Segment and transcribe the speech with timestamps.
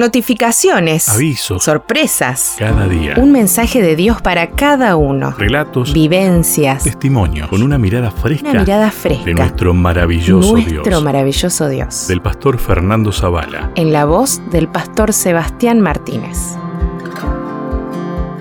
[0.00, 1.10] Notificaciones.
[1.10, 1.62] Avisos.
[1.62, 2.56] Sorpresas.
[2.58, 3.16] Cada día.
[3.18, 5.32] Un mensaje de Dios para cada uno.
[5.36, 5.92] Relatos.
[5.92, 6.84] Vivencias.
[6.84, 7.48] Testimonios.
[7.48, 8.48] Con una mirada fresca.
[8.48, 9.26] Una mirada fresca.
[9.26, 11.04] De nuestro maravilloso Nuestro Dios.
[11.04, 12.08] maravilloso Dios.
[12.08, 13.72] Del pastor Fernando Zavala.
[13.74, 16.56] En la voz del pastor Sebastián Martínez.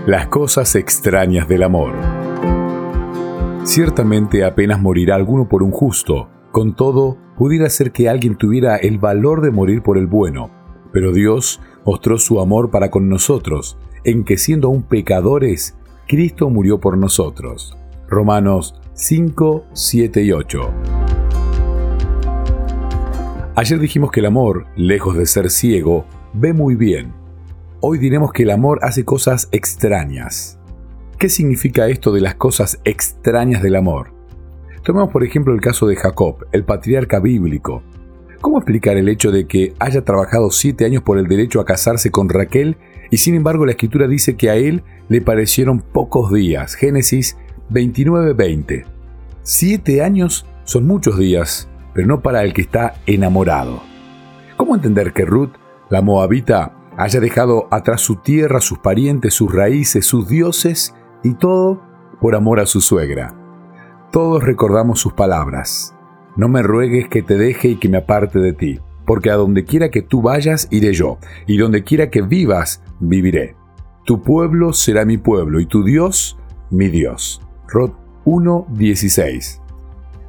[0.08, 1.92] Las cosas extrañas del amor.
[3.66, 6.30] Ciertamente apenas morirá alguno por un justo.
[6.54, 10.58] Con todo, pudiera ser que alguien tuviera el valor de morir por el bueno.
[10.92, 15.76] Pero Dios mostró su amor para con nosotros, en que siendo aún pecadores,
[16.08, 17.78] Cristo murió por nosotros.
[18.08, 20.60] Romanos 5, 7 y 8.
[23.56, 27.14] Ayer dijimos que el amor, lejos de ser ciego, ve muy bien.
[27.82, 30.60] Hoy diremos que el amor hace cosas extrañas.
[31.18, 34.14] ¿Qué significa esto de las cosas extrañas del amor?
[34.84, 37.84] Tomemos por ejemplo el caso de Jacob, el patriarca bíblico.
[38.42, 42.10] ¿Cómo explicar el hecho de que haya trabajado siete años por el derecho a casarse
[42.10, 42.78] con Raquel
[43.12, 46.76] y sin embargo la escritura dice que a él le parecieron pocos días?
[46.76, 47.38] Génesis
[47.70, 48.86] 29:20.
[49.44, 53.82] Siete años son muchos días, pero no para el que está enamorado.
[54.56, 55.52] ¿Cómo entender que Ruth,
[55.90, 61.82] la moabita, haya dejado atrás su tierra, sus parientes, sus raíces, sus dioses y todo
[62.22, 63.36] por amor a su suegra?
[64.12, 65.94] Todos recordamos sus palabras.
[66.40, 69.66] No me ruegues que te deje y que me aparte de ti, porque a donde
[69.66, 73.58] quiera que tú vayas iré yo, y donde quiera que vivas viviré.
[74.06, 77.42] Tu pueblo será mi pueblo y tu Dios mi Dios.
[77.68, 77.92] Rod
[78.24, 79.60] 1.16.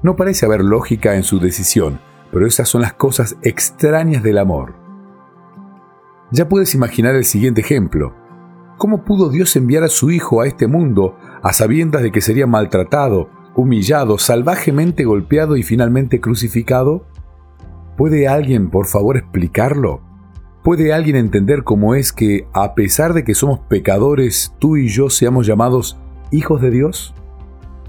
[0.02, 2.00] No parece haber lógica en su decisión,
[2.32, 4.74] pero esas son las cosas extrañas del amor.
[6.32, 8.16] Ya puedes imaginar el siguiente ejemplo.
[8.78, 12.48] ¿Cómo pudo Dios enviar a su Hijo a este mundo a sabiendas de que sería
[12.48, 17.06] maltratado, humillado, salvajemente golpeado y finalmente crucificado?
[17.96, 20.00] ¿Puede alguien, por favor, explicarlo?
[20.62, 25.08] ¿Puede alguien entender cómo es que, a pesar de que somos pecadores, tú y yo
[25.10, 25.98] seamos llamados
[26.30, 27.14] hijos de Dios?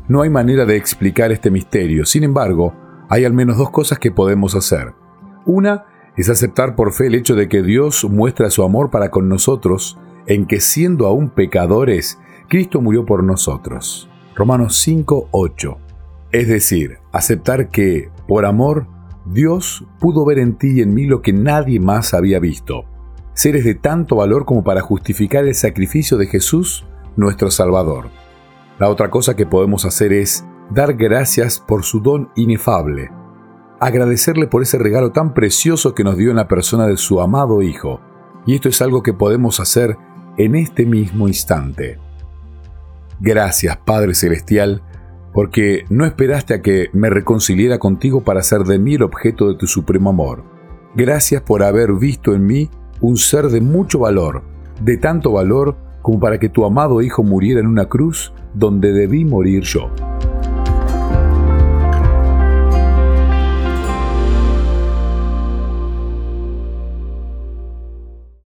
[0.07, 2.73] No hay manera de explicar este misterio, sin embargo,
[3.09, 4.93] hay al menos dos cosas que podemos hacer.
[5.45, 5.85] Una
[6.17, 9.97] es aceptar por fe el hecho de que Dios muestra su amor para con nosotros,
[10.25, 14.09] en que siendo aún pecadores, Cristo murió por nosotros.
[14.41, 15.77] Romanos 5, 8.
[16.31, 18.87] Es decir, aceptar que, por amor,
[19.27, 22.85] Dios pudo ver en ti y en mí lo que nadie más había visto.
[23.35, 28.09] Seres de tanto valor como para justificar el sacrificio de Jesús, nuestro Salvador.
[28.79, 33.11] La otra cosa que podemos hacer es dar gracias por su don inefable.
[33.79, 37.61] Agradecerle por ese regalo tan precioso que nos dio en la persona de su amado
[37.61, 38.01] Hijo.
[38.47, 39.99] Y esto es algo que podemos hacer
[40.37, 41.99] en este mismo instante.
[43.23, 44.81] Gracias, Padre Celestial,
[45.31, 49.55] porque no esperaste a que me reconciliara contigo para hacer de mí el objeto de
[49.55, 50.43] tu supremo amor.
[50.95, 54.41] Gracias por haber visto en mí un ser de mucho valor,
[54.81, 59.23] de tanto valor como para que tu amado Hijo muriera en una cruz donde debí
[59.23, 59.91] morir yo.